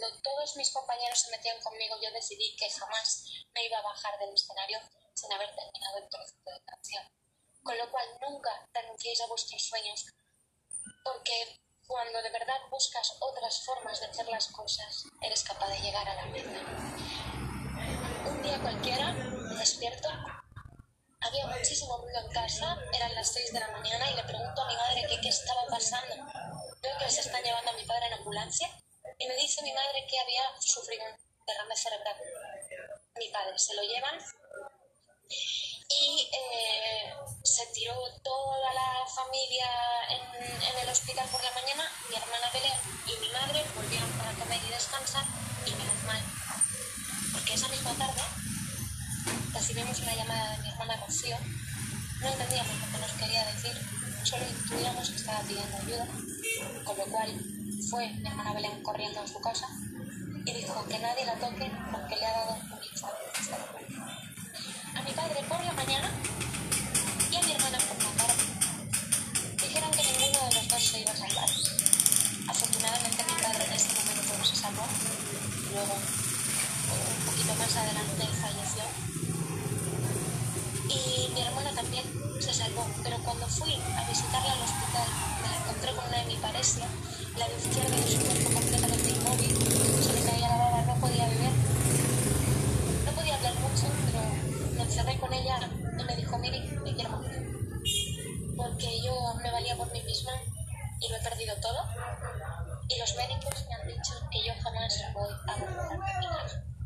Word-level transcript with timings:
cuando 0.00 0.18
todos 0.22 0.56
mis 0.56 0.70
compañeros 0.72 1.20
se 1.20 1.30
metían 1.30 1.60
conmigo, 1.60 1.94
yo 2.02 2.10
decidí 2.12 2.56
que 2.56 2.70
jamás 2.70 3.24
me 3.54 3.64
iba 3.66 3.78
a 3.78 3.82
bajar 3.82 4.18
del 4.18 4.32
escenario 4.32 4.78
sin 5.14 5.32
haber 5.32 5.54
terminado 5.54 5.98
el 5.98 6.08
trocito 6.08 6.50
de 6.50 6.64
canción. 6.64 7.04
Con 7.62 7.76
lo 7.76 7.90
cual, 7.90 8.06
nunca 8.22 8.50
renunciéis 8.72 9.20
a 9.20 9.26
vuestros 9.26 9.62
sueños, 9.62 10.06
porque 11.04 11.60
cuando 11.86 12.22
de 12.22 12.30
verdad 12.30 12.56
buscas 12.70 13.14
otras 13.20 13.62
formas 13.64 14.00
de 14.00 14.06
hacer 14.06 14.26
las 14.28 14.46
cosas, 14.48 15.04
eres 15.20 15.44
capaz 15.44 15.68
de 15.68 15.80
llegar 15.80 16.08
a 16.08 16.14
la 16.14 16.26
meta. 16.26 16.60
Un 18.26 18.42
día 18.42 18.58
cualquiera, 18.62 19.12
me 19.12 19.56
despierto, 19.56 20.08
había 21.20 21.46
muchísimo 21.46 21.98
ruido 21.98 22.20
en 22.20 22.32
casa, 22.32 22.78
eran 22.94 23.14
las 23.14 23.32
6 23.32 23.52
de 23.52 23.60
la 23.60 23.68
mañana 23.68 24.10
y 24.10 24.14
le 24.14 24.24
pregunto 24.24 24.62
a 24.62 24.68
mi 24.68 24.76
madre 24.76 25.06
qué 25.20 25.28
estaba 25.28 25.66
pasando. 25.66 26.14
Veo 26.80 26.98
que 26.98 27.10
se 27.10 27.20
están 27.20 27.42
llevando 27.42 27.70
a 27.70 27.74
mi 27.74 27.84
padre 27.84 28.06
en 28.06 28.14
ambulancia 28.14 28.70
y 29.20 29.28
me 29.28 29.36
dice 29.36 29.62
mi 29.62 29.72
madre 29.72 30.06
que 30.08 30.18
había 30.18 30.42
sufrido 30.58 31.04
un 31.04 31.44
derrame 31.46 31.76
cerebral. 31.76 32.16
Mi 33.16 33.28
padre 33.28 33.58
se 33.58 33.74
lo 33.74 33.82
llevan 33.82 34.18
y 35.28 36.30
eh, 36.32 37.12
se 37.44 37.66
tiró 37.66 37.94
toda 38.24 38.72
la 38.72 39.06
familia 39.06 39.68
en, 40.08 40.78
el 40.82 40.88
hospital 40.88 41.28
por 41.28 41.44
la 41.44 41.50
mañana. 41.52 41.84
Mi 42.08 42.16
hermana 42.16 42.50
Belén 42.50 42.72
y 43.06 43.20
mi 43.20 43.28
madre 43.28 43.62
volvieron 43.76 44.10
para 44.12 44.32
comer 44.32 44.58
y 44.66 44.70
descansar 44.70 45.24
y 45.66 45.70
menos 45.72 46.02
mal, 46.04 46.22
porque 47.32 47.54
esa 47.54 47.68
misma 47.68 47.92
tarde 47.98 48.22
recibimos 49.52 49.98
una 50.00 50.14
llamada 50.14 50.56
de 50.56 50.62
mi 50.62 50.68
hermana 50.70 50.96
Rocío. 51.04 51.36
No 52.20 52.28
entendíamos 52.28 52.74
lo 52.74 52.86
que 52.86 52.98
nos 52.98 53.12
quería 53.12 53.44
decir, 53.52 53.76
solo 54.24 54.46
intuíamos 54.48 55.10
que 55.10 55.16
estaba 55.16 55.40
pidiendo 55.40 55.76
ayuda, 55.76 56.06
con 56.84 56.96
lo 56.96 57.04
cual 57.04 57.59
fue 57.90 58.06
mi 58.06 58.28
hermana 58.28 58.52
Belén 58.52 58.82
corriendo 58.84 59.20
a 59.20 59.26
su 59.26 59.40
casa 59.40 59.66
y 60.46 60.52
dijo 60.52 60.86
que 60.86 60.96
nadie 61.00 61.24
la 61.26 61.34
toque 61.34 61.68
porque 61.90 62.14
le 62.14 62.24
ha 62.24 62.32
dado 62.32 62.54
un 62.54 62.84
infarto 62.84 63.16
A 64.94 65.02
mi 65.02 65.10
padre 65.10 65.42
por 65.48 65.64
la 65.64 65.72
mañana 65.72 66.08
y 67.32 67.36
a 67.36 67.42
mi 67.42 67.52
hermana 67.52 67.78
por 67.78 67.98
la 67.98 68.10
tarde. 68.22 68.42
Dijeron 69.60 69.90
que 69.90 70.02
ninguno 70.04 70.38
de 70.48 70.54
los 70.54 70.68
dos 70.68 70.82
se 70.84 71.00
iba 71.00 71.10
a 71.10 71.16
salvar. 71.16 71.50
Afortunadamente 72.48 73.24
mi 73.24 73.42
padre 73.42 73.64
en 73.64 73.72
ese 73.72 73.88
momento 73.98 74.44
se 74.44 74.56
salvó. 74.56 74.86
Luego, 75.72 75.94
un 75.94 77.26
poquito 77.26 77.54
más 77.56 77.76
adelante, 77.76 78.26
falleció. 78.40 78.84
Y 80.88 81.34
mi 81.34 81.42
hermana 81.42 81.72
también 81.72 82.04
se 82.40 82.54
salvó, 82.54 82.86
pero 83.02 83.18
cuando 83.24 83.48
fui 83.48 83.74
a 83.74 84.08
visitarla 84.08 84.52
al 84.52 84.62
hospital 84.62 85.08
me 85.42 85.48
la 85.48 85.56
encontré 85.56 85.94
con 85.96 86.06
una 86.06 86.22
hemiparesia 86.22 86.86
la 87.38 87.48
luz 87.48 87.66
izquierda 87.66 87.96
de 87.96 88.10
su 88.10 88.18
cuerpo 88.20 88.50
completamente 88.52 89.10
inmóvil, 89.10 90.02
se 90.02 90.12
le 90.12 90.30
caía 90.30 90.48
la 90.48 90.56
baba, 90.56 90.82
no 90.82 90.94
podía 91.00 91.26
beber. 91.28 91.52
No 93.04 93.12
podía 93.12 93.36
hablar 93.36 93.54
mucho, 93.54 93.86
pero 94.06 94.74
me 94.74 94.82
encerré 94.82 95.18
con 95.18 95.32
ella 95.32 95.58
y 95.98 96.04
me 96.04 96.16
dijo, 96.16 96.38
Miri, 96.38 96.60
me 96.84 96.94
quiero 96.94 97.10
morir. 97.10 97.46
Porque 98.56 99.02
yo 99.02 99.34
me 99.42 99.50
valía 99.50 99.76
por 99.76 99.90
mí 99.92 100.02
misma 100.02 100.32
y 101.00 101.08
lo 101.08 101.16
he 101.16 101.20
perdido 101.20 101.54
todo. 101.56 101.84
Y 102.88 102.98
los 102.98 103.14
médicos 103.16 103.64
me 103.68 103.74
han 103.74 103.86
dicho 103.86 104.12
que 104.30 104.44
yo 104.44 104.52
jamás 104.62 105.02
voy 105.14 105.32
a 105.46 105.56
volver 105.56 105.78
a 105.78 106.12
caminar. 106.12 106.70